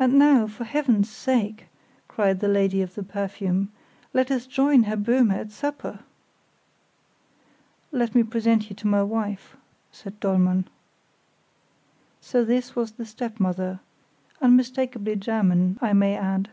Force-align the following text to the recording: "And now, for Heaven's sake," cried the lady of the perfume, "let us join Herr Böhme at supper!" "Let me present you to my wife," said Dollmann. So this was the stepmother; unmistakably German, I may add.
"And 0.00 0.14
now, 0.18 0.48
for 0.48 0.64
Heaven's 0.64 1.08
sake," 1.08 1.68
cried 2.08 2.40
the 2.40 2.48
lady 2.48 2.82
of 2.82 2.96
the 2.96 3.04
perfume, 3.04 3.70
"let 4.12 4.32
us 4.32 4.48
join 4.48 4.82
Herr 4.82 4.96
Böhme 4.96 5.32
at 5.32 5.52
supper!" 5.52 6.00
"Let 7.92 8.16
me 8.16 8.24
present 8.24 8.68
you 8.68 8.74
to 8.74 8.88
my 8.88 9.04
wife," 9.04 9.56
said 9.92 10.18
Dollmann. 10.18 10.66
So 12.20 12.44
this 12.44 12.74
was 12.74 12.90
the 12.90 13.06
stepmother; 13.06 13.78
unmistakably 14.40 15.14
German, 15.14 15.78
I 15.80 15.92
may 15.92 16.16
add. 16.16 16.50